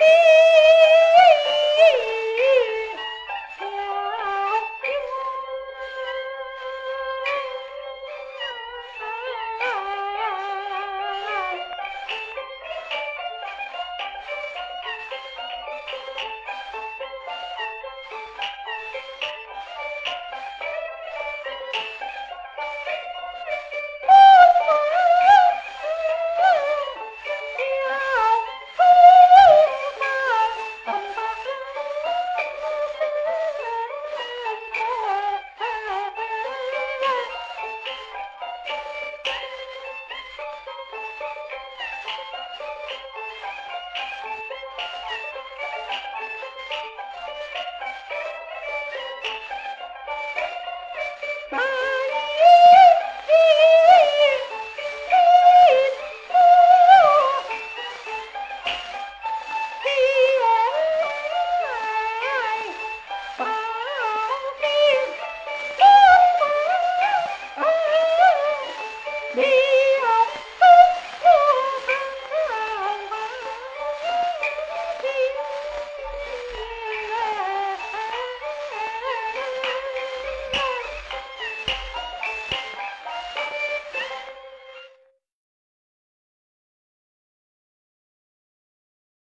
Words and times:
की 0.00 0.39